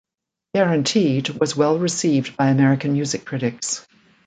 "Guaranteed" 0.55 1.29
was 1.29 1.55
well 1.55 1.77
received 1.77 2.35
by 2.35 2.49
American 2.49 2.93
music 2.93 3.23
critics. 3.23 3.85